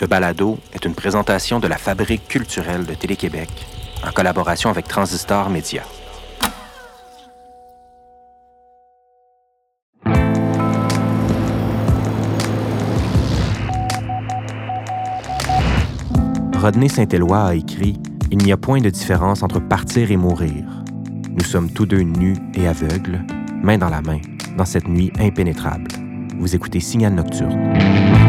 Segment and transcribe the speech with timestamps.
[0.00, 3.50] Ce balado est une présentation de la Fabrique culturelle de Télé-Québec
[4.02, 5.82] en collaboration avec Transistor Média.
[16.56, 20.64] Rodney Saint-Éloi a écrit Il n'y a point de différence entre partir et mourir.
[21.28, 23.22] Nous sommes tous deux nus et aveugles,
[23.62, 24.20] main dans la main,
[24.56, 25.88] dans cette nuit impénétrable.
[26.38, 28.19] Vous écoutez Signal Nocturne.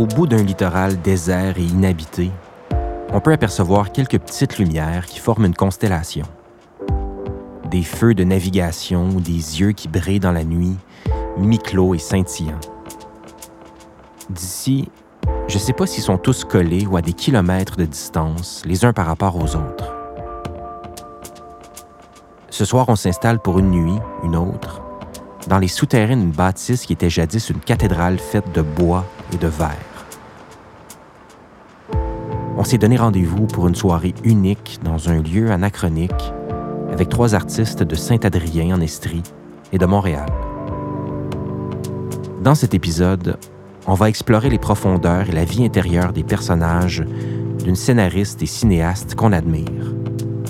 [0.00, 2.30] Au bout d'un littoral désert et inhabité,
[3.12, 6.24] on peut apercevoir quelques petites lumières qui forment une constellation.
[7.70, 10.78] Des feux de navigation ou des yeux qui brillent dans la nuit,
[11.36, 12.62] mi-clos et scintillants.
[14.30, 14.88] D'ici,
[15.48, 18.86] je ne sais pas s'ils sont tous collés ou à des kilomètres de distance, les
[18.86, 19.92] uns par rapport aux autres.
[22.48, 24.80] Ce soir, on s'installe pour une nuit, une autre,
[25.46, 29.48] dans les souterrains d'une bâtisse qui était jadis une cathédrale faite de bois et de
[29.48, 29.89] verre.
[32.60, 36.34] On s'est donné rendez-vous pour une soirée unique dans un lieu anachronique
[36.92, 39.22] avec trois artistes de Saint-Adrien en Estrie
[39.72, 40.26] et de Montréal.
[42.42, 43.38] Dans cet épisode,
[43.86, 47.02] on va explorer les profondeurs et la vie intérieure des personnages
[47.64, 49.94] d'une scénariste et cinéaste qu'on admire,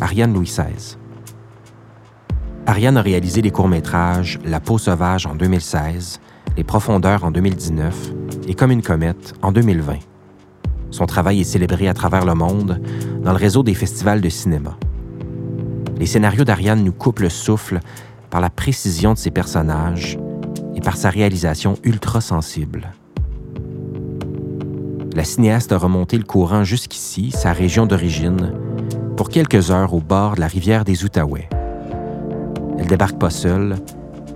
[0.00, 0.96] Ariane Louis XVI.
[2.66, 6.20] Ariane a réalisé les courts-métrages La peau sauvage en 2016,
[6.56, 8.14] Les profondeurs en 2019
[8.48, 10.09] et Comme une comète en 2020.
[10.90, 12.80] Son travail est célébré à travers le monde
[13.22, 14.76] dans le réseau des festivals de cinéma.
[15.98, 17.80] Les scénarios d'Ariane nous coupent le souffle
[18.30, 20.18] par la précision de ses personnages
[20.74, 22.92] et par sa réalisation ultra sensible.
[25.14, 28.54] La cinéaste a remonté le courant jusqu'ici, sa région d'origine,
[29.16, 31.48] pour quelques heures au bord de la rivière des Outaouais.
[32.78, 33.76] Elle débarque pas seule,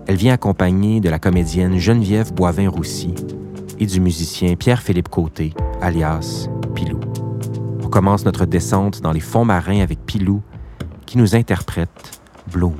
[0.07, 3.15] elle vient accompagnée de la comédienne Geneviève Boivin-Roussy
[3.87, 7.01] du musicien Pierre-Philippe Côté, alias Pilou.
[7.83, 10.43] On commence notre descente dans les fonds marins avec Pilou,
[11.07, 12.21] qui nous interprète
[12.53, 12.75] Bloom.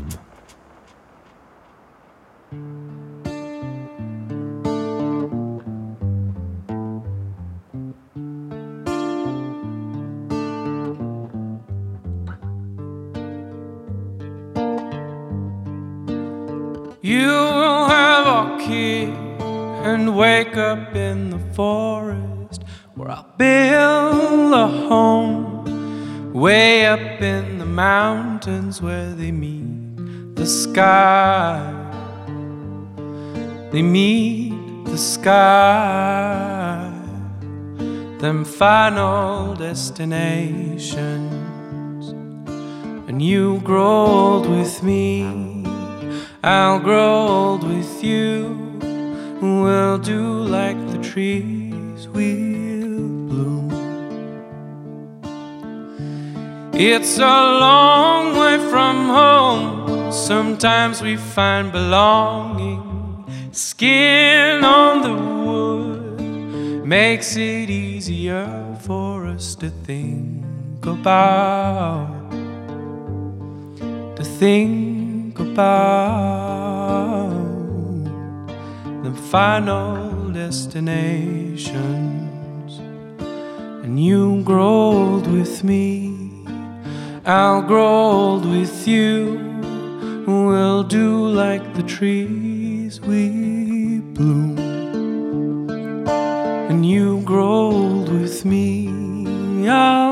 [20.15, 22.63] Wake up in the forest
[22.95, 31.81] where I'll build a home way up in the mountains where they meet the sky.
[33.73, 36.93] They meet the sky,
[38.21, 41.25] them final destinations.
[43.09, 45.65] And you grow old with me.
[46.45, 48.64] I'll grow old with you.
[49.45, 53.69] We'll do like the trees, we'll bloom.
[56.73, 60.11] It's a long way from home.
[60.11, 63.27] Sometimes we find belonging.
[63.53, 68.49] Skin on the wood makes it easier
[68.81, 72.31] for us to think about.
[74.17, 77.24] To think about
[79.15, 82.79] final destinations.
[83.85, 86.17] And you grow old with me,
[87.25, 89.41] I'll grow old with you.
[90.27, 94.59] We'll do like the trees we bloom.
[96.71, 100.04] And you grow old with me, I'll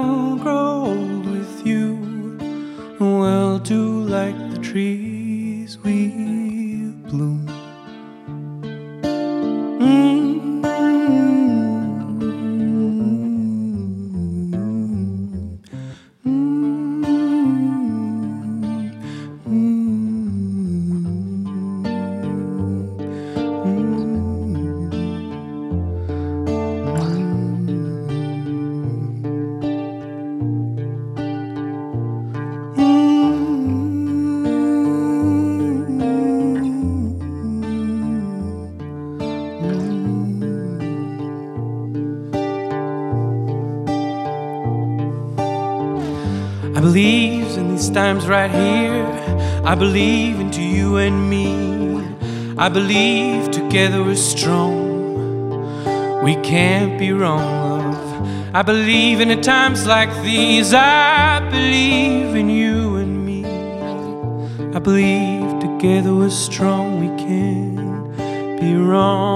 [47.92, 49.04] times right here.
[49.64, 52.02] I believe into you and me.
[52.56, 56.22] I believe together we're strong.
[56.22, 58.54] We can't be wrong, love.
[58.54, 60.72] I believe in the times like these.
[60.72, 63.44] I believe in you and me.
[64.74, 67.00] I believe together we're strong.
[67.00, 69.31] We can't be wrong.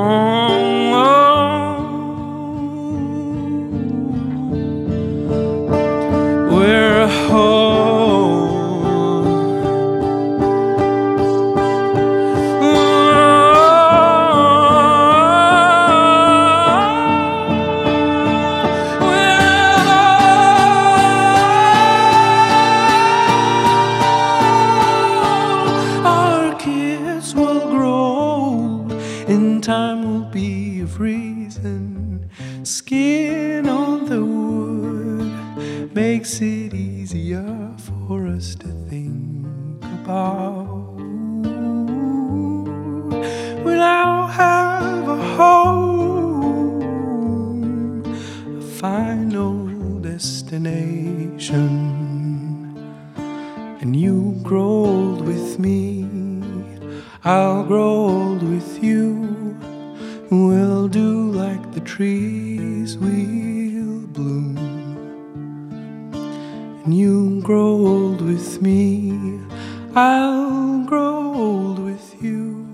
[69.94, 72.66] I'll grow old with you.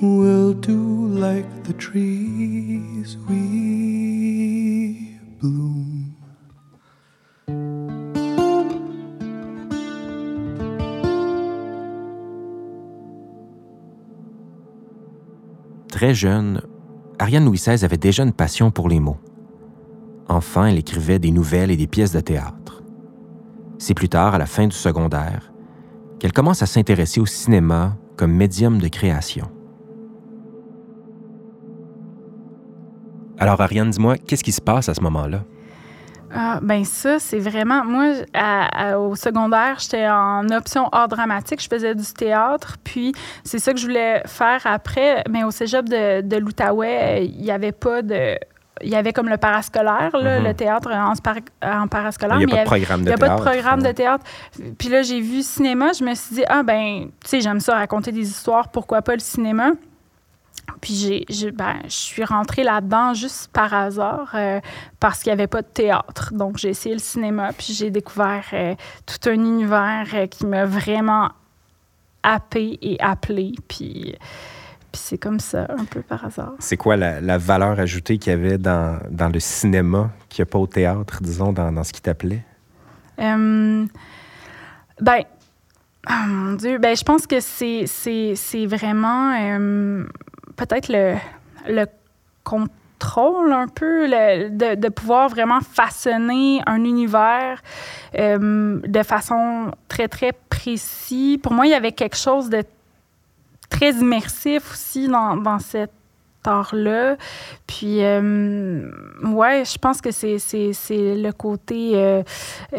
[0.00, 6.12] We'll do like the trees, we bloom.
[15.90, 16.60] Très jeune,
[17.18, 19.16] Ariane Louis XVI avait déjà une passion pour les mots.
[20.28, 22.65] Enfant, elle écrivait des nouvelles et des pièces de théâtre.
[23.78, 25.52] C'est plus tard, à la fin du secondaire,
[26.18, 29.50] qu'elle commence à s'intéresser au cinéma comme médium de création.
[33.38, 35.42] Alors, Ariane, dis-moi, qu'est-ce qui se passe à ce moment-là?
[36.34, 37.84] Ah, ben ça, c'est vraiment.
[37.84, 38.14] Moi,
[38.98, 41.62] au secondaire, j'étais en option art dramatique.
[41.62, 42.76] Je faisais du théâtre.
[42.82, 43.12] Puis,
[43.44, 45.22] c'est ça que je voulais faire après.
[45.30, 48.36] Mais au cégep de, de l'Outaouais, il n'y avait pas de.
[48.82, 50.46] Il y avait comme le parascolaire, là, Mhm.
[50.46, 52.38] le théâtre en, parascolaire.
[52.40, 53.34] Il n'y a pas de programme de n'y a théâtre.
[53.44, 54.24] pas de programme de théâtre.
[54.78, 55.92] Puis là, j'ai vu cinéma.
[55.92, 58.68] Je me suis dit, ah, ben, tu sais, j'aime ça, raconter des histoires.
[58.68, 59.70] Pourquoi pas le cinéma?
[60.80, 64.60] Puis j'ai, j'ai- ben, je suis rentrée là-dedans juste par hasard euh,
[64.98, 66.34] parce qu'il n'y avait pas de théâtre.
[66.34, 68.74] Donc j'ai essayé le cinéma, puis j'ai découvert euh,
[69.06, 71.30] tout un univers euh, qui m'a vraiment
[72.24, 73.52] happé et appelé.
[73.68, 74.16] Puis,
[74.96, 76.54] puis c'est comme ça, un peu par hasard.
[76.58, 80.48] C'est quoi la, la valeur ajoutée qu'il y avait dans, dans le cinéma qu'il n'y
[80.48, 82.42] a pas au théâtre, disons, dans, dans ce qui t'appelait?
[83.18, 83.84] Euh,
[85.00, 85.20] ben,
[86.08, 90.04] oh mon Dieu, ben, je pense que c'est, vraiment euh,
[90.56, 91.16] peut-être le,
[91.68, 91.84] le
[92.42, 97.60] contrôle un peu, le- de, de pouvoir vraiment façonner un univers
[98.18, 101.36] euh, de façon très, très précise.
[101.42, 102.64] Pour moi, il y avait quelque chose de
[103.68, 105.90] très immersif aussi dans, dans cet
[106.48, 107.16] art-là.
[107.66, 108.88] Puis, euh,
[109.24, 112.22] ouais, je pense que c'est, c'est, c'est le côté, euh,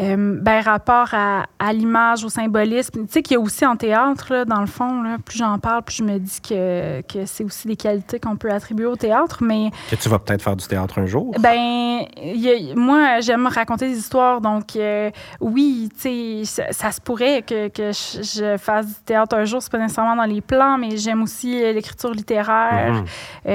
[0.00, 3.06] euh, ben, rapport à, à l'image, au symbolisme.
[3.06, 5.58] Tu sais, qu'il y a aussi en théâtre, là, dans le fond, là, plus j'en
[5.58, 8.96] parle, plus je me dis que, que c'est aussi des qualités qu'on peut attribuer au
[8.96, 9.38] théâtre.
[9.42, 11.34] Mais Que tu vas peut-être faire du théâtre un jour?
[11.38, 15.10] ben, il y a- moi, j'aime raconter des histoires, donc euh,
[15.40, 19.44] oui, tu sais, ça, ça se pourrait que, que je, je fasse du théâtre un
[19.44, 22.92] jour, c'est pas nécessairement dans les plans, mais j'aime aussi euh, l'écriture littéraire.
[22.94, 23.04] Mhm.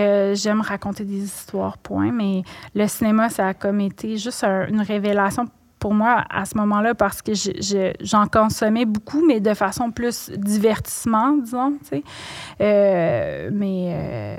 [0.03, 2.11] Euh, j'aime raconter des histoires, point.
[2.11, 2.43] Mais
[2.75, 5.45] le cinéma, ça a comme été juste un- une révélation
[5.79, 9.91] pour moi à ce moment-là parce que je- je- j'en consommais beaucoup, mais de façon
[9.91, 11.73] plus divertissement, disons.
[12.61, 13.85] Euh, mais...
[13.89, 14.37] euh,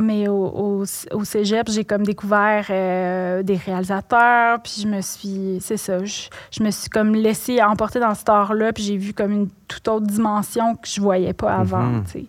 [0.00, 5.58] mais au, au, au cégep, j'ai comme découvert euh, des réalisateurs, puis je me suis,
[5.60, 9.12] c'est ça, je, je me suis comme laissée emporter dans cet art-là, puis j'ai vu
[9.12, 12.06] comme une toute autre dimension que je voyais pas avant, Mhm.
[12.06, 12.26] sais.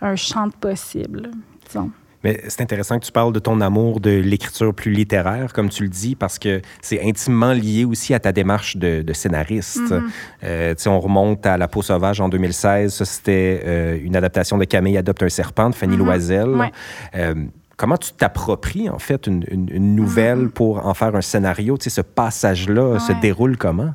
[0.00, 1.30] Un champ de possible,
[1.66, 1.90] disons.
[2.24, 5.82] Mais c'est intéressant que tu parles de ton amour de l'écriture plus littéraire, comme tu
[5.84, 9.94] le dis, parce que c'est intimement lié aussi à ta démarche de, de scénariste.
[10.42, 12.92] Euh, tu sais, on remonte à La peau sauvage en 2016.
[12.94, 16.04] Ça, c'était euh, une adaptation de Camille adopte un serpent de Fanny Mhm.
[16.04, 16.48] Loisel.
[16.48, 16.72] Ouais.
[17.14, 17.34] Euh,
[17.76, 20.50] comment tu t'appropries, en fait, une, une- une nouvelle Mhm.
[20.50, 21.76] pour en faire un scénario?
[21.76, 23.92] Tu sais, ce passage-là se déroule comment?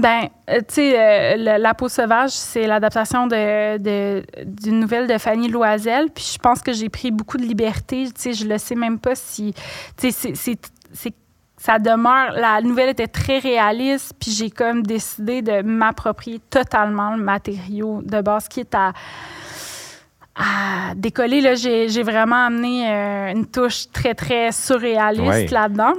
[0.00, 5.06] Ben, euh, tu sais, euh, le- La peau sauvage, c'est l'adaptation de, de- d'une nouvelle
[5.06, 6.08] de Fanny Loisel.
[6.14, 8.04] Puis je pense que j'ai pris beaucoup de liberté.
[8.06, 9.52] Tu sais, je ne sais même pas si.
[9.96, 11.14] Tu sais, c'est- c'est- c'est
[11.58, 12.32] ça demeure.
[12.32, 18.22] La nouvelle était très réaliste, puis j'ai comme décidé de m'approprier totalement le matériau de
[18.22, 18.92] base qui est à,
[20.36, 21.42] à décoller.
[21.42, 25.46] Là, j'ai, j'ai vraiment amené euh, une touche très, très surréaliste Ouais.
[25.48, 25.92] là-dedans.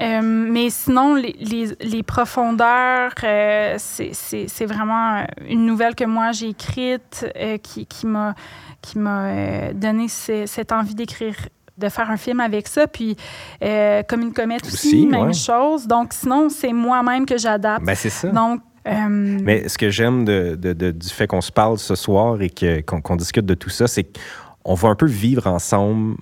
[0.00, 6.48] Euh, mais sinon, les, les- les profondeurs, euh, c'est, vraiment une nouvelle que moi j'ai
[6.50, 8.34] écrite euh, qui, qui m'a,
[8.82, 11.34] qui m'a euh, donné ce- cette envie d'écrire,
[11.78, 12.86] de faire un film avec ça.
[12.86, 13.16] Puis,
[13.62, 15.32] euh, comme une comète aussi, Aussi, même ouais.
[15.32, 15.86] chose.
[15.86, 17.84] Donc, sinon, c'est moi-même que j'adapte.
[17.84, 18.28] Ben, c'est ça.
[18.28, 22.36] Donc, Mais ce que j'aime de, de- de- du fait qu'on se parle ce soir
[22.42, 22.50] et
[22.84, 26.16] qu'on discute de tout ça, c'est qu'on va un peu vivre ensemble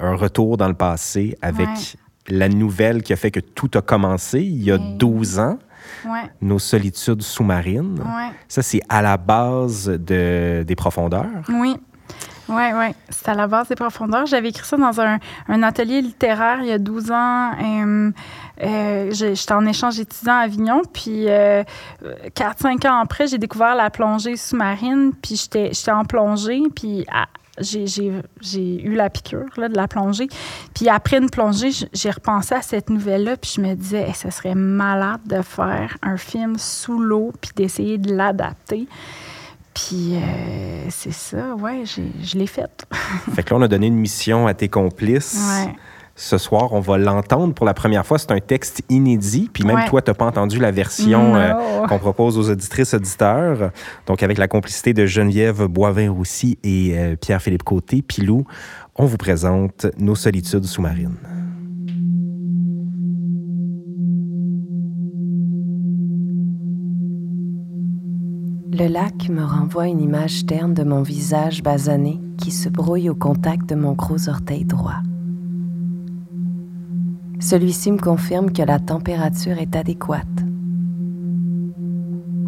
[0.00, 1.74] un retour dans le passé avec Ouais.
[2.28, 4.94] La nouvelle qui a fait que tout a commencé il y a Ouais.
[4.96, 5.58] 12 ans,
[6.06, 7.98] ouais, nos solitudes sous-marines.
[8.00, 8.30] ouais.
[8.48, 11.26] Ça, c'est à la base de, des profondeurs.
[11.48, 11.76] Oui.
[12.50, 12.86] Oui, oui.
[13.10, 14.24] C'est à la base des profondeurs.
[14.24, 15.18] J'avais écrit ça dans un,
[15.48, 17.50] un atelier littéraire il y a 12 ans.
[17.62, 18.10] Euh,
[18.62, 20.80] euh, J'étais en échange étudiant à Avignon.
[20.90, 21.62] Puis, euh,
[22.34, 25.12] 4-5 ans après, j'ai découvert la plongée sous-marine.
[25.20, 26.62] Puis, j'étais j'étais en plongée.
[26.74, 27.26] Puis, à-
[27.60, 30.28] j'ai eu la piqûre là, de la plongée.
[30.74, 33.36] Puis, après une plongée, j'ai repensé à cette nouvelle-là.
[33.36, 37.32] Puis, je me disais, ce serait malade de faire un film sous l'eau.
[37.40, 38.86] Puis, d'essayer de l'adapter.
[39.74, 42.84] Puis euh, c'est ça, ouais, je l'ai faite.
[43.34, 45.38] Fait que là, on a donné une mission à tes complices.
[45.38, 45.72] Ouais.
[46.20, 48.18] Ce soir, on va l'entendre pour la première fois.
[48.18, 49.48] C'est un texte inédit.
[49.52, 49.86] Puis même Ouais.
[49.86, 51.52] toi, tu n'as pas entendu la version euh,
[51.86, 53.70] qu'on propose aux auditrices auditeurs.
[54.08, 58.44] Donc, avec la complicité de Geneviève Boivin-Roussy et euh, Pierre-Philippe Côté, Pilou,
[58.96, 61.14] on vous présente Nos solitudes sous-marines.
[68.72, 73.14] Le lac me renvoie une image terne de mon visage basané qui se brouille au
[73.14, 75.00] contact de mon gros orteil droit.
[77.40, 80.26] Celui-ci me confirme que la température est adéquate.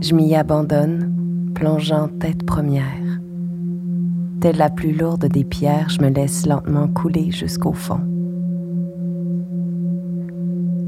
[0.00, 2.84] Je m'y abandonne, plongeant tête première.
[4.40, 8.00] Telle la plus lourde des pierres, je me laisse lentement couler jusqu'au fond.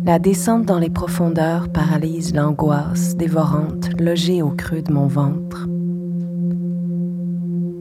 [0.05, 5.69] La descente dans les profondeurs paralyse l'angoisse dévorante logée au creux de mon ventre.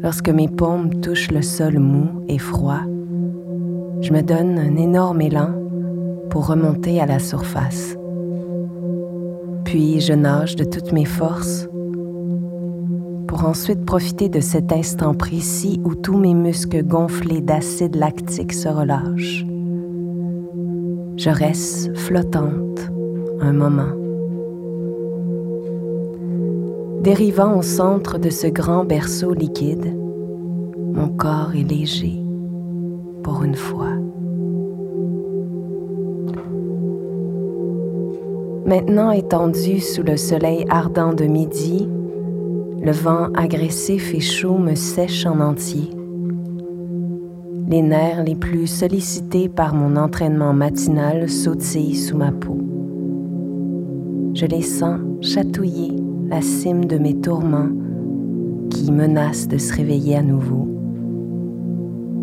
[0.03, 2.81] Lorsque mes paumes touchent le sol mou et froid,
[4.01, 5.60] je me donne un énorme élan
[6.31, 7.95] pour remonter à la surface.
[9.65, 11.67] Puis je nage de toutes mes forces
[13.27, 18.69] pour ensuite profiter de cet instant précis où tous mes muscles gonflés d'acide lactique se
[18.69, 19.45] relâchent.
[21.17, 22.79] Je reste flottante
[23.41, 23.95] un moment.
[27.03, 29.95] Dérivant au centre de ce grand berceau liquide,
[30.93, 32.21] mon corps est léger
[33.23, 33.95] pour une fois.
[38.71, 41.89] Maintenant étendu sous le soleil ardent de midi,
[42.81, 45.89] le vent agressif et chaud me sèche en entier.
[47.67, 52.57] Les nerfs les plus sollicités par mon entraînement matinal sautillent sous ma peau.
[54.35, 55.91] Je les sens chatouiller
[56.29, 57.71] la cime de mes tourments
[58.69, 60.69] qui menacent de se réveiller à nouveau.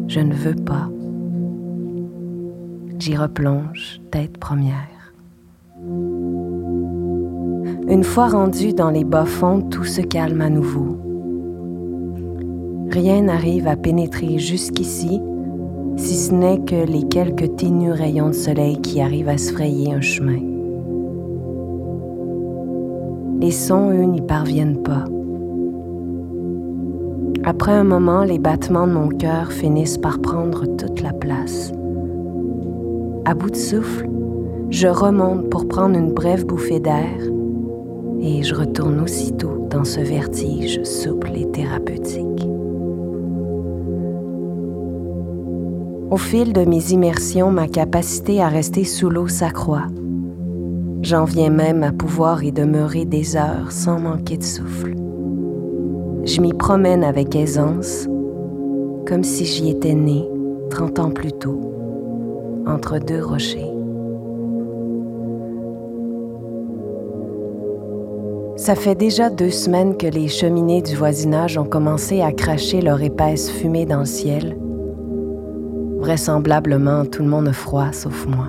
[0.06, 0.88] Je ne veux pas.
[2.98, 4.97] J'y replonge tête première.
[7.90, 10.99] Une fois rendu dans les bas-fonds, tout se calme à nouveau.
[12.90, 15.23] Rien n'arrive à pénétrer jusqu'ici,
[15.97, 19.95] si ce n'est que les quelques ténus rayons de soleil qui arrivent à se frayer
[19.95, 20.38] un chemin.
[23.40, 25.07] Les sons, eux, n'y parviennent pas.
[27.45, 31.73] Après un moment, les battements de mon cœur finissent par prendre toute la place.
[33.25, 34.11] À bout de souffle,
[34.68, 37.16] je remonte pour prendre une brève bouffée d'air
[38.20, 42.46] et je retourne aussitôt dans ce vertige souple et thérapeutique.
[46.10, 49.87] Au fil de mes immersions, ma capacité à rester sous l'eau s'accroît.
[51.02, 54.94] J'en viens même à pouvoir y demeurer des heures sans manquer de souffle.
[56.25, 58.08] Je m'y promène avec aisance,
[59.06, 60.28] comme si j'y étais né
[60.70, 61.60] 30 ans plus tôt,
[62.66, 63.77] entre deux rochers.
[68.68, 73.00] Ça fait déjà deux semaines que les cheminées du voisinage ont commencé à cracher leur
[73.00, 74.58] épaisse fumée dans le ciel.
[76.00, 78.48] Vraisemblablement, tout le monde a froid sauf moi.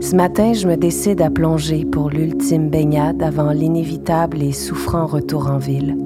[0.00, 5.50] Ce matin, je me décide à plonger pour l'ultime baignade avant l'inévitable et souffrant retour
[5.50, 5.96] en ville.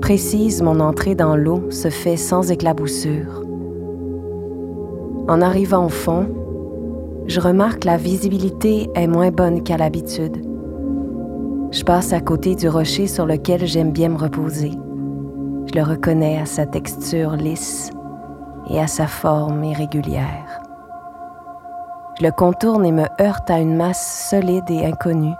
[0.00, 3.42] Précise, mon entrée dans l'eau se fait sans éclaboussure.
[5.26, 6.28] En arrivant au fond,
[7.26, 10.44] je remarque que la visibilité est moins bonne qu'à l'habitude.
[11.70, 14.72] Je passe à côté du rocher sur lequel j'aime bien me reposer.
[15.66, 17.90] Je le reconnais à sa texture lisse
[18.68, 20.60] et à sa forme irrégulière.
[22.18, 25.34] Je le contourne et me heurte à une masse solide et inconnue.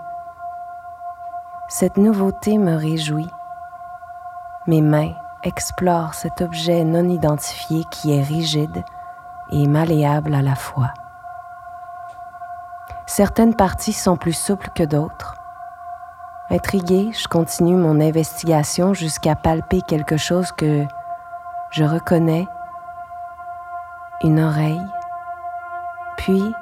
[1.68, 3.30] Cette nouveauté me réjouit.
[4.66, 5.12] Mes mains
[5.44, 8.82] explorent cet objet non identifié qui est rigide
[9.52, 10.94] et malléable à la fois.
[13.06, 15.34] Certaines parties sont plus souples que d'autres.
[16.50, 20.84] Intriguée, je continue mon investigation jusqu'à palper quelque chose que
[21.70, 22.46] je reconnais,
[24.22, 24.86] une oreille,
[26.16, 26.54] puis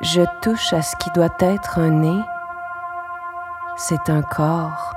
[0.00, 2.22] je touche à ce qui doit être un nez.
[3.76, 4.94] C'est un corps.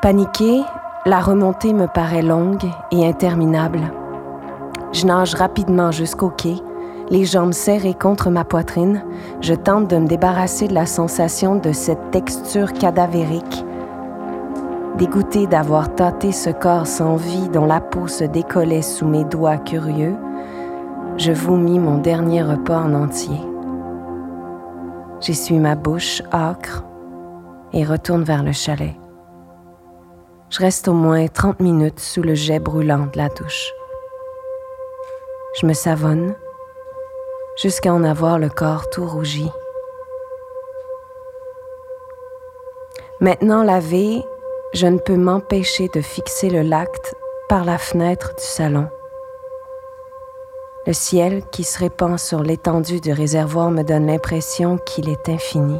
[0.00, 0.62] Paniquée,
[1.06, 3.80] la remontée me paraît longue et interminable.
[4.92, 6.56] Je nage rapidement jusqu'au quai,
[7.10, 9.04] les jambes serrées contre ma poitrine.
[9.40, 13.64] Je tente de me débarrasser de la sensation de cette texture cadavérique.
[14.96, 19.58] Dégoûtée d'avoir tâté ce corps sans vie dont la peau se décollait sous mes doigts
[19.58, 20.14] curieux,
[21.16, 23.40] je vomis mon dernier repas en entier.
[25.20, 26.84] J'essuie ma bouche âcre
[27.72, 28.94] et retourne vers le chalet.
[30.48, 33.70] Je reste au moins 30 minutes sous le jet brûlant de la douche.
[35.60, 36.34] Je me savonne
[37.60, 39.50] jusqu'à en avoir le corps tout rougi.
[43.20, 44.24] Maintenant lavé,
[44.72, 46.88] je ne peux m'empêcher de fixer le lac
[47.48, 48.88] par la fenêtre du salon.
[50.86, 55.78] Le ciel qui se répand sur l'étendue du réservoir me donne l'impression qu'il est infini.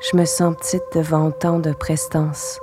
[0.00, 2.60] Je me sens petite devant autant de prestance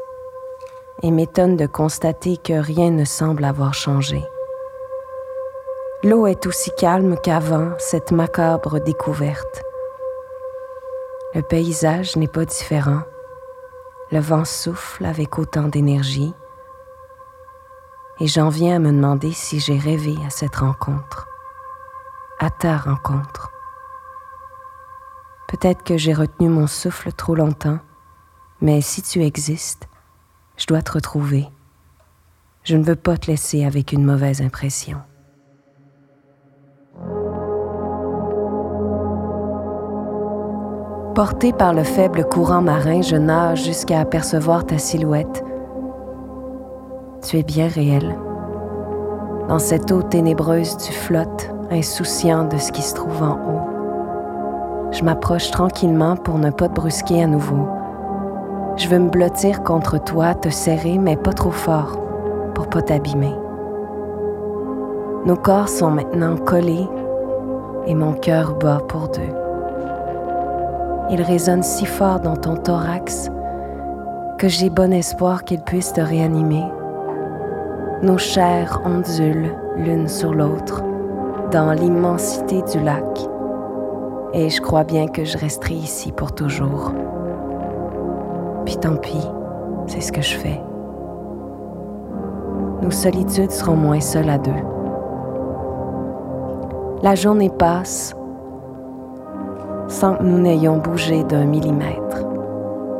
[1.01, 4.23] et m'étonne de constater que rien ne semble avoir changé.
[6.03, 9.63] L'eau est aussi calme qu'avant cette macabre découverte.
[11.33, 13.03] Le paysage n'est pas différent.
[14.11, 16.33] Le vent souffle avec autant d'énergie
[18.19, 21.27] et j'en viens à me demander si j'ai rêvé à cette rencontre,
[22.39, 23.51] à ta rencontre.
[25.47, 27.79] Peut-être que j'ai retenu mon souffle trop longtemps,
[28.59, 29.87] mais si tu existes,
[30.57, 31.47] je dois te retrouver.
[32.63, 35.01] Je ne veux pas te laisser avec une mauvaise impression.
[41.15, 45.45] Porté par le faible courant marin, je nage jusqu'à apercevoir ta silhouette.
[47.21, 48.17] Tu es bien réel.
[49.47, 54.89] Dans cette eau ténébreuse, tu flottes, insouciant de ce qui se trouve en haut.
[54.91, 57.67] Je m'approche tranquillement pour ne pas te brusquer à nouveau.
[58.77, 61.99] Je veux me blottir contre toi, te serrer, mais pas trop fort,
[62.55, 63.35] pour pas t'abîmer.
[65.27, 66.87] Nos corps sont maintenant collés
[67.85, 69.42] et mon cœur bat pour deux.
[71.13, 73.29] Il résonne si fort dans ton thorax
[74.39, 76.63] que j'ai bon espoir qu'il puisse te réanimer.
[78.01, 80.81] Nos chairs ondulent l'une sur l'autre
[81.51, 83.05] dans l'immensité du lac
[84.33, 86.91] et je crois bien que je resterai ici pour toujours.
[88.65, 89.29] Puis tant pis,
[89.85, 90.59] c'est ce que je fais.
[92.81, 94.51] Nos solitudes seront moins seules à deux.
[97.03, 98.15] La journée passe
[99.93, 102.25] sans que nous n'ayons bougé d'un millimètre.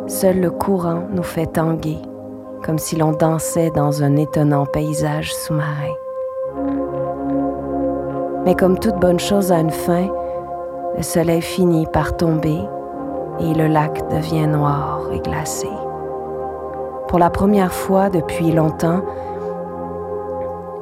[0.08, 1.97] Seul le courant nous fait tanguer,
[2.63, 5.95] comme si l'on dansait dans un étonnant paysage sous-marin.
[8.45, 10.08] Mais comme toute bonne chose a une fin,
[10.95, 12.60] le soleil finit par tomber
[13.39, 15.69] et le lac devient noir et glacé.
[17.08, 19.01] Pour la première fois depuis longtemps,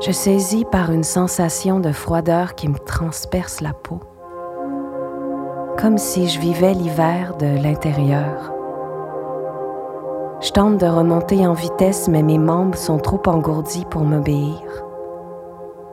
[0.02, 4.02] je saisis par une sensation de froideur qui me transperce la peau,
[5.80, 8.54] comme si je vivais l'hiver de l'intérieur.
[10.42, 14.62] Je tente de remonter en vitesse, mais mes membres sont trop engourdis pour m'obéir.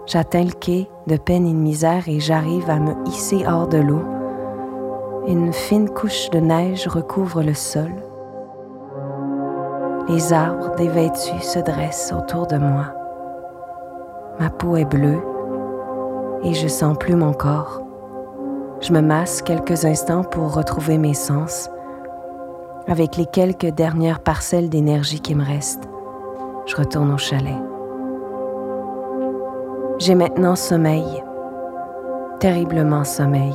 [0.07, 3.79] J'atteins le quai de peine et de misère et j'arrive à me hisser hors de
[3.79, 4.03] l'eau.
[5.27, 7.93] Une fine couche de neige recouvre le sol.
[10.09, 12.87] Les arbres dévêtus se dressent autour de moi.
[14.41, 15.21] Ma peau est bleue
[16.43, 17.83] et je sens plus mon corps.
[18.81, 21.69] Je me masse quelques instants pour retrouver mes sens.
[22.87, 25.89] Avec les quelques dernières parcelles d'énergie qui me restent,
[26.65, 27.59] je retourne au chalet.
[29.99, 31.25] J'ai maintenant sommeil,
[32.39, 33.55] terriblement sommeil.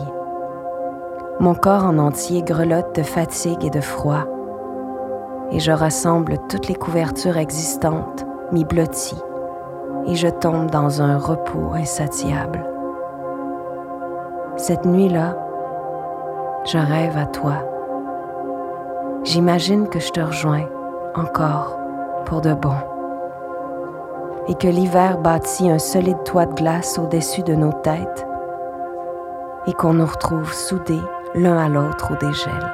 [1.40, 4.26] Mon corps en entier grelotte de fatigue et de froid,
[5.52, 9.22] et je rassemble toutes les couvertures existantes, m'y blottis,
[10.06, 12.73] et je tombe dans un repos insatiable.
[14.56, 15.36] Cette nuit-là,
[16.66, 17.56] je rêve à toi.
[19.24, 20.66] J'imagine que je te rejoins
[21.16, 21.76] encore
[22.26, 22.76] pour de bon
[24.48, 28.28] et que l'hiver bâtit un solide toit de glace au-dessus de nos têtes
[29.66, 31.02] et qu'on nous retrouve soudés
[31.34, 32.74] l'un à l'autre au dégel.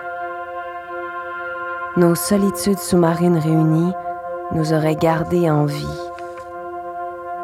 [1.95, 3.93] Nos solitudes sous-marines réunies
[4.51, 5.99] nous auraient gardés en vie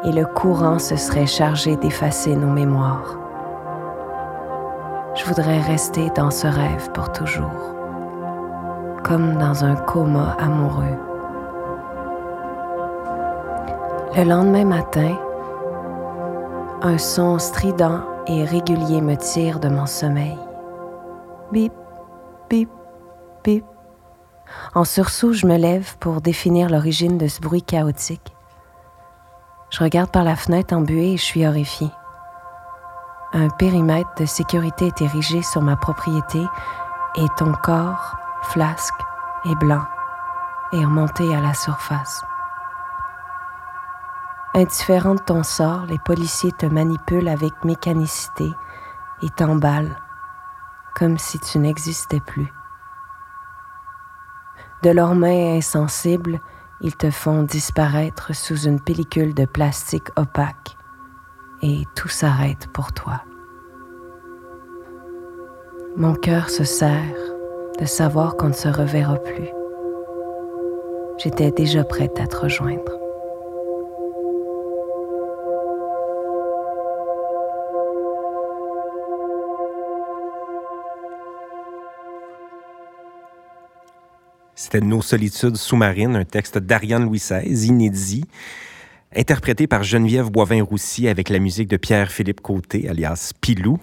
[0.04, 3.25] et le courant se serait chargé d'effacer nos mémoires.
[5.26, 7.74] Je voudrais rester dans ce rêve pour toujours,
[9.02, 10.96] comme dans un coma amoureux.
[14.16, 15.18] Le lendemain matin,
[16.80, 20.38] un son strident et régulier me tire de mon sommeil.
[21.50, 21.72] Bip,
[22.48, 22.70] bip,
[23.42, 23.64] bip.
[24.76, 28.32] En sursaut, je me lève pour définir l'origine de ce bruit chaotique.
[29.70, 31.90] Je regarde par la fenêtre embuée et je suis horrifiée.
[33.38, 36.42] Un périmètre de sécurité est érigé sur ma propriété
[37.16, 38.94] et ton corps, flasque
[39.44, 39.84] et blanc,
[40.72, 42.24] est remonté à la surface.
[44.54, 48.50] Indifférent de ton sort, les policiers te manipulent avec mécanicité
[49.20, 50.00] et t'emballent
[50.94, 52.50] comme si tu n'existais plus.
[54.82, 56.40] De leurs mains insensibles,
[56.80, 60.78] ils te font disparaître sous une pellicule de plastique opaque
[61.60, 63.25] et tout s'arrête pour toi.
[65.98, 67.16] Mon cœur se serre
[67.80, 69.48] de savoir qu'on ne se reverra plus.
[71.16, 72.92] J'étais déjà prête à te rejoindre.
[84.54, 88.26] C'était Nos solitudes sous-marines, un texte d'Ariane Louis XVI, inédit,
[89.16, 93.78] interprété par Geneviève Boivin-Roussy avec la musique de Pierre-Philippe Côté, alias Pilou.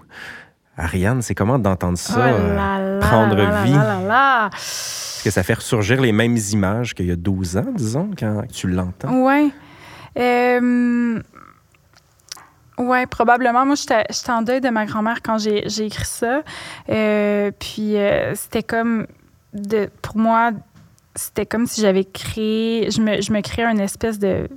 [0.78, 3.74] Ariane, c'est comment d'entendre ça Oh euh, là là prendre là là vie?
[3.74, 4.50] là là là.
[4.54, 8.44] Est-ce que ça fait ressurgir les mêmes images qu'il y a 12 ans, disons, quand
[8.52, 9.24] tu l'entends?
[9.24, 9.50] Ouais.
[10.20, 11.22] Euh,
[12.78, 13.66] ouais, probablement.
[13.66, 16.42] Moi, j'étais en deuil de ma grand-mère quand j'ai j'ai écrit ça.
[16.90, 19.08] Euh, puis euh, c'était comme,
[19.54, 20.52] de, pour moi,
[21.16, 24.50] c'était comme si j'avais créé, je me, je me créais une espèce de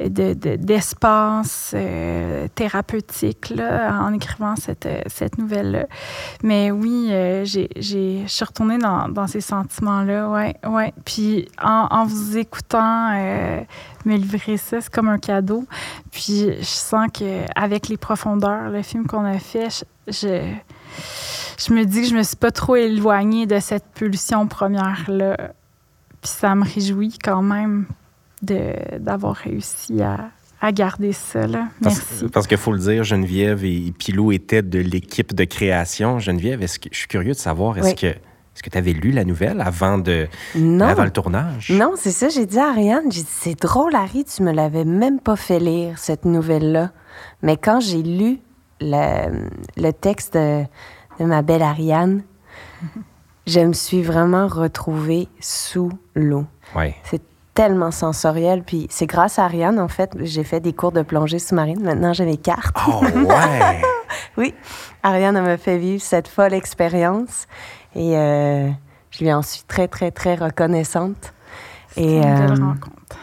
[0.00, 5.86] de- de- d'espace euh, thérapeutique là, en écrivant cette, euh, cette nouvelle-là.
[6.42, 10.92] Mais oui, euh, j'ai, je suis retournée dans, dans ces sentiments-là, ouais, ouais.
[11.04, 13.60] Puis en, en vous écoutant euh,
[14.04, 15.64] me livrer ça, c'est comme un cadeau.
[16.10, 19.68] Puis je sens que avec les profondeurs, le film qu'on a fait,
[20.08, 20.52] je, je,
[21.68, 25.36] je me dis que je me suis pas trop éloignée de cette pulsion première-là.
[26.20, 28.03] Puis ça me réjouit quand même de,
[28.44, 30.30] d'avoir réussi à,
[30.60, 31.46] à garder ça.
[31.46, 31.68] Là.
[31.82, 32.24] Parce, Merci.
[32.32, 36.18] parce qu'il faut le dire, Geneviève et Pilou étaient de l'équipe de création.
[36.18, 37.94] Geneviève, est-ce que, je suis curieux de savoir, est-ce Oui.
[37.94, 40.86] que est-ce que tu avais lu la nouvelle avant, de, Non.
[40.86, 41.70] avant le tournage?
[41.70, 44.84] Non, c'est ça, j'ai dit à Ariane, j'ai dit, c'est drôle, Harry, tu me l'avais
[44.84, 46.92] même pas fait lire, cette nouvelle-là.
[47.42, 48.38] Mais quand j'ai lu
[48.80, 50.62] le, le texte de,
[51.18, 52.22] de ma belle Ariane,
[53.48, 56.46] je me suis vraiment retrouvée sous l'eau.
[56.76, 56.94] Ouais.
[57.02, 57.22] C'est
[57.54, 58.62] tellement sensoriel.
[58.62, 61.82] Puis c'est grâce à Ariane, en fait, j'ai fait des cours de plongée sous-marine.
[61.82, 62.76] Maintenant, j'ai mes cartes.
[62.88, 63.82] Oh, ouais!
[64.36, 64.54] Oui,
[65.02, 67.46] Ariane m'a fait vivre cette folle expérience
[67.96, 68.68] et euh,
[69.10, 71.32] je lui en suis très, très, très reconnaissante.
[71.90, 73.18] C'est Et une belle euh, rencontre.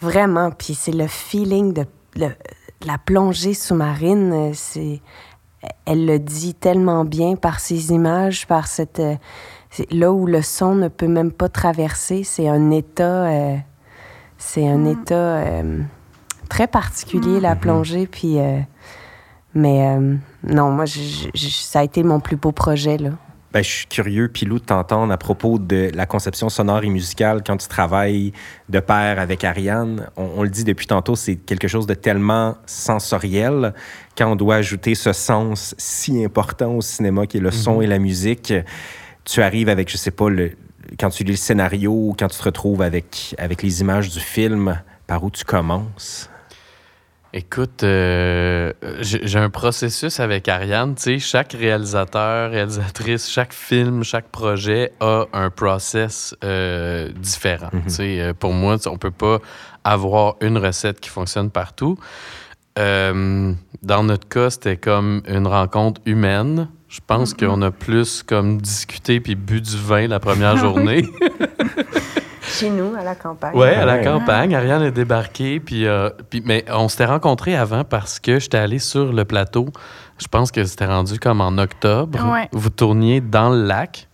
[0.00, 1.86] vraiment, puis c'est le feeling de
[2.16, 2.34] le-
[2.86, 4.32] la plongée sous-marine.
[4.32, 5.00] euh, C'est,
[5.86, 9.16] elle le dit tellement bien par ses images, par cette euh,
[9.90, 12.22] là où le son ne peut même pas traverser.
[12.24, 13.56] C'est un état, euh,
[14.38, 15.80] c'est un état euh,
[16.48, 18.06] très particulier la plongée.
[18.06, 18.58] Puis, euh,
[19.54, 23.10] mais euh, non, moi, je- je- je- ça a été mon plus beau projet là.
[23.52, 27.40] Ben, je suis curieux, Pilou, de t'entendre à propos de la conception sonore et musicale
[27.46, 28.32] quand tu travailles
[28.68, 30.08] de pair avec Ariane.
[30.16, 33.72] On, on le dit depuis tantôt, c'est quelque chose de tellement sensoriel.
[34.18, 37.86] Quand on doit ajouter ce sens si important au cinéma qui est le son et
[37.86, 38.52] la musique,
[39.24, 40.52] tu arrives avec, je sais pas, le,
[40.98, 44.20] quand tu lis le scénario ou quand tu te retrouves avec, avec les images du
[44.20, 46.30] film, par où tu commences?
[47.36, 50.94] Écoute, euh, j'ai un processus avec Ariane.
[50.94, 57.70] Tu sais, chaque réalisateur, réalisatrice, chaque film, chaque projet a un process euh, différent.
[57.72, 59.40] Tu sais, euh, pour moi, on peut pas
[59.82, 61.98] avoir une recette qui fonctionne partout.
[62.78, 66.68] Euh, dans notre cas, c'était comme une rencontre humaine.
[66.94, 71.04] Je pense qu'on a plus comme discuté puis bu du vin la première journée.
[72.42, 73.52] Chez nous, à la campagne.
[73.56, 74.04] Ouais, à la Ouais.
[74.04, 74.54] campagne.
[74.54, 75.58] Ariane est débarquée.
[75.58, 79.66] Puis, euh, puis, mais on s'était rencontrés avant parce que j'étais allé sur le plateau.
[80.18, 82.16] Je pense que c'était rendu comme en octobre.
[82.32, 82.48] Ouais.
[82.52, 84.08] Vous tourniez dans le lac.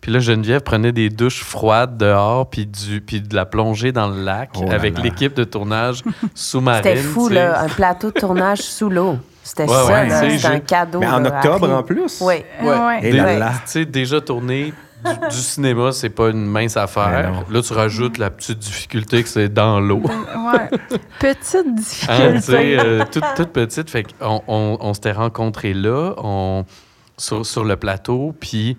[0.00, 4.08] Puis là, Geneviève prenait des douches froides dehors, puis, du, puis de la plongée dans
[4.08, 6.02] le lac Oh là avec l'équipe de tournage
[6.34, 6.82] sous-marine.
[6.82, 7.60] C'était fou, là.
[7.60, 9.18] Un plateau de tournage sous l'eau.
[9.44, 9.68] C'était Ouais,
[10.08, 11.00] ça, ouais, C'était un cadeau.
[11.00, 11.72] Mais en là, octobre après.
[11.72, 12.20] en plus?
[12.20, 12.34] Oui.
[12.62, 13.00] Ouais.
[13.02, 13.50] Et là.
[13.50, 14.72] Tu sais, déjà tourné
[15.04, 17.32] du, du cinéma, c'est pas une mince affaire.
[17.50, 20.02] Là, tu rajoutes la petite difficulté que c'est dans l'eau.
[20.02, 20.70] Ouais.
[21.18, 22.34] Petite Hein, difficulté.
[22.36, 23.90] tu sais, euh, toute, toute petite.
[23.90, 26.64] Fait qu'on on, on s'était rencontrés là, on,
[27.16, 28.32] sur, sur le plateau.
[28.38, 28.76] Puis,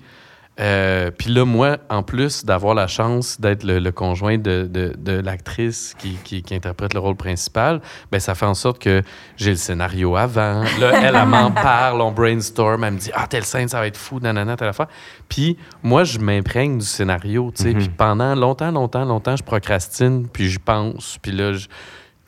[0.60, 4.94] euh, puis là, moi, en plus d'avoir la chance d'être le, le conjoint de, de,
[4.98, 9.02] de l'actrice qui, qui, qui interprète le rôle principal, ben, ça fait en sorte que
[9.36, 10.62] j'ai le scénario avant.
[10.80, 13.88] Là, elle, elle m'en parle, on brainstorm, elle me dit Ah, telle scène, ça va
[13.88, 14.88] être fou, nanana, telle affaire.
[15.28, 17.74] Puis moi, je m'imprègne du scénario, tu sais.
[17.74, 17.80] Mhm.
[17.80, 21.18] Puis pendant longtemps, longtemps, longtemps, je procrastine, puis j'y pense.
[21.22, 21.68] Puis là, je-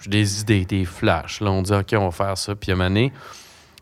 [0.03, 1.41] j'ai des idées, des flashs.
[1.41, 2.55] Là, on dit, OK, on va faire ça.
[2.55, 3.11] Puis à un moment donné,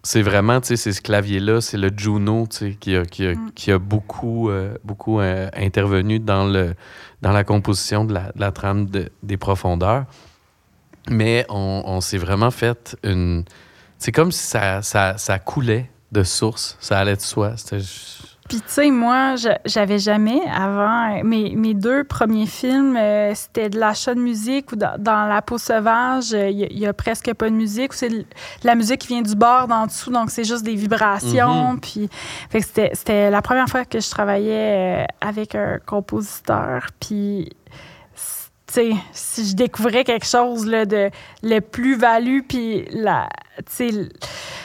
[0.04, 3.26] c'est vraiment, tu sais, c'est ce clavier-là, c'est le Juno, tu sais, qui a, qui
[3.26, 6.76] a, qui a beaucoup, euh, beaucoup euh, intervenu dans, le,
[7.22, 10.06] dans la composition de la, de la trame de- des profondeurs.
[11.10, 13.44] Mais on, on s'est vraiment fait une...
[13.98, 17.56] C'est comme si ça, ça, ça coulait de source, ça allait de soi.
[17.56, 21.24] C'était juste- Puis, tu sais, moi, j'avais jamais avant.
[21.24, 25.42] Mes, mes deux premiers films, euh, c'était de l'achat de musique ou dans, dans La
[25.42, 27.94] peau sauvage, euh, il y, a presque pas de musique.
[27.94, 28.26] ou C'est de
[28.64, 31.78] la musique qui vient du bord d'en dessous, donc c'est juste des vibrations.
[31.82, 32.10] Puis,
[32.50, 36.88] fait que c'était- c'était la première fois que je travaillais euh, avec un compositeur.
[37.00, 37.50] Puis,
[39.12, 41.10] si je découvrais quelque chose de
[41.44, 43.30] le plus-value, puis la,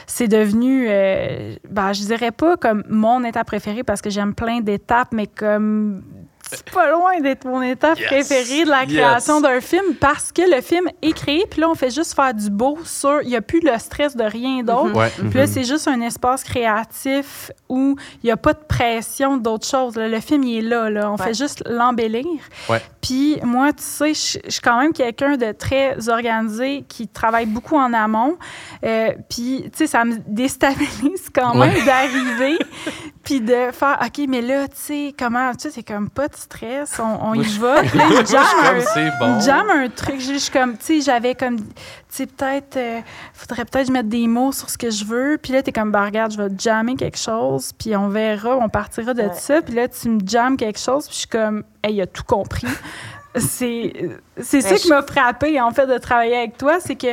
[0.06, 4.60] c'est devenu, euh, ben, je dirais pas comme mon étape préférée parce que j'aime plein
[4.60, 6.02] d'étapes, mais comme
[6.50, 8.06] c'est pas loin d'être mon étape Yes.
[8.08, 8.92] préférée de la Yes.
[8.94, 12.32] création d'un film parce que le film est créé, puis là, on fait juste faire
[12.32, 13.20] du beau sur.
[13.22, 14.94] Il n'y a plus le stress de rien d'autre.
[14.96, 15.10] Ouais.
[15.30, 19.66] Puis là, c'est juste un espace créatif où il n'y a pas de pression d'autres
[19.66, 19.96] choses.
[19.96, 20.08] là.
[20.08, 20.88] Le film, il est là.
[20.88, 21.10] là.
[21.10, 21.24] On Ouais.
[21.26, 22.24] fait juste l'embellir.
[22.70, 22.80] Ouais.
[23.02, 27.46] Puis moi, tu sais, je je suis quand même quelqu'un de très organisé qui travaille
[27.46, 28.36] beaucoup en amont.
[28.84, 31.84] Euh, puis, tu sais, ça me déstabilise quand même Ouais.
[31.84, 32.58] d'arriver
[33.24, 36.36] puis de faire, OK, mais là, tu sais, comment, tu sais, c'est comme pas de
[36.36, 37.82] stress, on, on y va.
[37.82, 39.34] Puis là, il comme, un- bon.
[39.36, 40.20] me jamme un truc.
[40.20, 41.64] Je suis comme, tu sais, j'avais comme, tu
[42.08, 43.00] sais, peut-être, euh,
[43.34, 45.38] faudrait peut-être mette des mots sur ce que je veux.
[45.42, 48.68] Puis là, t'es comme, bah, regarde, je vais jammer quelque chose, puis on verra, on
[48.68, 49.34] partira de Ouais.
[49.34, 49.62] ça.
[49.62, 52.24] Puis là, tu me jammes quelque chose, puis je suis comme, hey, il a tout
[52.24, 52.66] compris.
[53.36, 53.92] c'est
[54.40, 57.12] c'est ça qui m'a frappé, en fait, de travailler avec toi, c'est que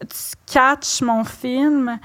[0.00, 0.16] tu
[0.52, 1.98] catches mon film.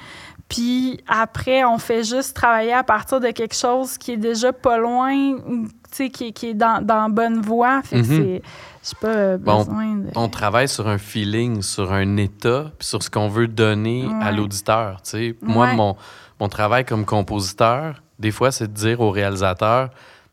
[0.52, 4.78] Puis après, on fait juste travailler à partir de quelque chose qui est déjà pas
[4.78, 5.14] loin
[5.48, 7.82] ou tu sais, qui, est- qui est dans, dans bonne voie.
[7.84, 8.42] Fait que Mhm.
[8.84, 8.96] c'est.
[9.00, 10.10] Pas euh, Bon, besoin de.
[10.16, 14.32] on travaille sur un feeling, sur un état, puis sur ce qu'on veut donner à
[14.32, 15.02] l'auditeur.
[15.04, 15.36] tu sais.
[15.42, 15.96] Moi, mon,
[16.40, 19.90] mon travail comme compositeur, des fois, c'est de dire au réalisateur,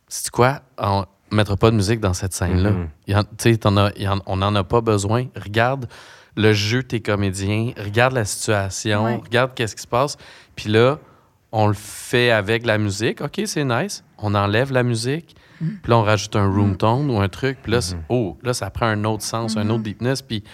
[0.08, 2.70] c'est quoi, on ne mettra pas de musique dans cette scène-là.
[2.70, 2.88] Mhm.
[3.38, 3.60] Tu sais,
[4.26, 5.26] on n'en a pas besoin.
[5.36, 5.86] Regarde
[6.38, 9.20] le jeu tes comédiens, regarde la situation, Ouais.
[9.24, 10.16] regarde qu'est-ce qui se passe.
[10.56, 10.98] Puis là,
[11.52, 13.20] on le fait avec la musique.
[13.20, 14.04] OK, c'est nice.
[14.18, 15.34] On enlève la musique.
[15.58, 17.58] Puis là, on rajoute un room tone ou un truc.
[17.62, 20.22] Puis là, c'est- oh, là, ça prend un autre sens, un autre deepness.
[20.22, 20.44] Puis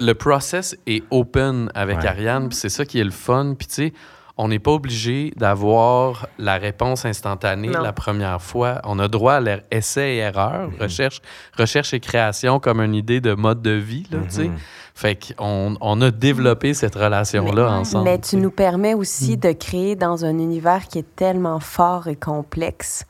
[0.00, 2.06] le process est open avec Ouais.
[2.06, 2.48] Ariane.
[2.48, 3.54] Puis c'est ça qui est le fun.
[3.58, 3.92] Puis tu sais,
[4.38, 7.80] on n'est pas obligé d'avoir la réponse instantanée Non.
[7.82, 8.80] la première fois.
[8.84, 11.20] On a droit à l'essai et erreur, recherche,
[11.58, 14.06] recherche et création comme une idée de mode de vie.
[14.10, 14.50] Là, tu sais.
[14.96, 18.04] Fait qu'on on a développé cette relation-là ensemble.
[18.04, 22.16] Mais tu nous permets aussi de créer dans un univers qui est tellement fort et
[22.16, 23.04] complexe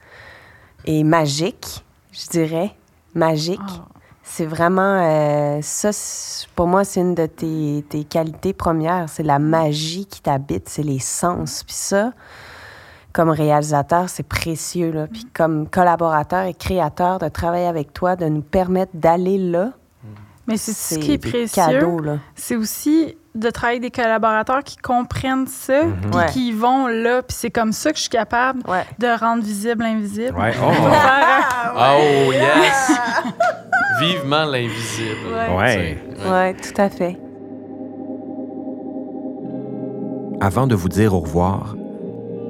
[0.85, 2.72] et magique, je dirais.
[3.14, 3.61] Magique.
[3.68, 3.85] Ah.
[4.25, 5.01] C'est vraiment.
[5.01, 5.90] euh, ça,
[6.57, 9.09] pour moi, c'est une de tes, tes qualités premières.
[9.09, 11.62] C'est la magie qui t'habite, c'est les sens.
[11.62, 12.11] Puis ça,
[13.12, 14.90] comme réalisateur, c'est précieux.
[14.90, 15.07] Là.
[15.07, 19.70] Puis comme collaborateur et créateur, de travailler avec toi, de nous permettre d'aller là,
[20.49, 21.81] Mais c'est ce qui est précieux.
[22.37, 26.27] C'est aussi de travailler avec des collaborateurs qui comprennent ça, puis Ouais.
[26.33, 27.23] qui vont là.
[27.23, 28.85] Puis c'est comme ça que je suis capable Ouais.
[28.99, 30.37] de rendre visible l'invisible.
[30.39, 30.53] Ouais.
[30.63, 30.71] Oh.
[31.79, 32.93] un- Oh, yes!
[34.01, 35.19] Vivement l'invisible.
[35.57, 37.19] Ouais, tout à fait.
[40.41, 41.77] Avant de vous dire au revoir,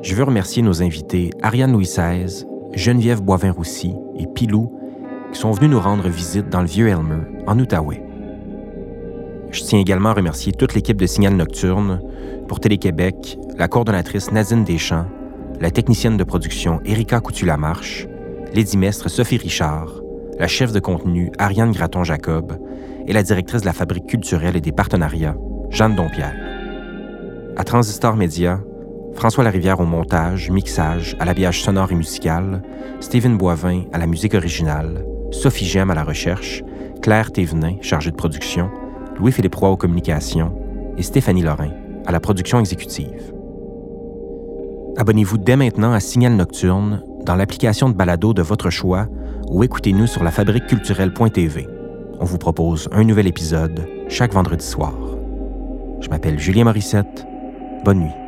[0.03, 4.76] je veux remercier nos invités Ariane Louis XVI, Geneviève Boivin-Roussy et Pilou
[5.37, 8.03] qui sont venus nous rendre visite dans le vieux Elmer, en Outaouais.
[9.51, 12.01] Je tiens également à remercier toute l'équipe de Signal Nocturne,
[12.49, 15.05] pour Télé-Québec, la coordonnatrice Nadine Deschamps,
[15.61, 18.09] la technicienne de production Erika Coutu-Lamarche,
[18.55, 20.01] l'édimestre Sophie Richard,
[20.38, 22.59] la chef de contenu Ariane Graton-Jacob
[23.07, 25.37] et la directrice de la Fabrique culturelle et des partenariats,
[25.68, 26.35] Jeanne Dompierre.
[27.59, 28.62] À Transistor Média,
[29.12, 32.62] François Larivière au montage, mixage, à l'habillage sonore et musical,
[33.01, 36.62] Stephen Boivin à la musique originale, Sophie Gem à la recherche,
[37.03, 38.71] Claire Thévenin, chargée de production,
[39.19, 40.53] Louis-Philippe Roy aux communications
[40.97, 41.71] et Stéphanie Lorrain
[42.07, 43.33] à la production exécutive.
[44.97, 49.09] Abonnez-vous dès maintenant à Signal Nocturne dans l'application de balado de votre choix
[49.51, 51.69] ou écoutez-nous sur lafabriqueculturelle.tv.
[52.19, 54.95] On vous propose un nouvel épisode chaque vendredi soir.
[56.01, 57.27] Je m'appelle Julien Morissette.
[57.85, 58.26] Bonne nuit.